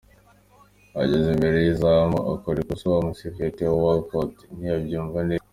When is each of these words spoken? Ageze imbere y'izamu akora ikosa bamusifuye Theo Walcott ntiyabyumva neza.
Ageze 1.01 1.27
imbere 1.35 1.57
y'izamu 1.65 2.19
akora 2.33 2.57
ikosa 2.59 2.85
bamusifuye 2.93 3.53
Theo 3.57 3.75
Walcott 3.83 4.33
ntiyabyumva 4.57 5.19
neza. 5.27 5.45